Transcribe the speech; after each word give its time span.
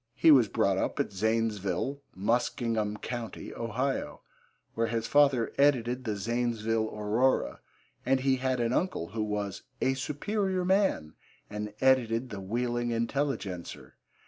He 0.15 0.31
was 0.31 0.47
brought 0.47 0.79
up 0.79 0.99
at 0.99 1.13
Zanesville, 1.13 2.01
Muskingum 2.15 3.03
Co., 3.03 3.29
Ohio, 3.55 4.23
where 4.73 4.87
his 4.87 5.05
father 5.05 5.51
edited 5.59 6.05
the 6.05 6.15
Zanesville 6.15 6.89
Aurora, 6.91 7.59
and 8.03 8.21
he 8.21 8.37
had 8.37 8.59
an 8.59 8.73
uncle 8.73 9.09
who 9.09 9.21
was 9.23 9.61
'a 9.79 9.93
superior 9.93 10.65
man' 10.65 11.13
and 11.51 11.75
edited 11.81 12.31
the 12.31 12.41
Wheeling 12.41 12.89
Intelligencer. 12.89 13.95